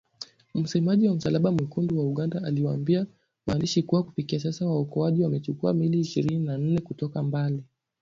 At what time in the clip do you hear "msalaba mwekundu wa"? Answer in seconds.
1.15-2.05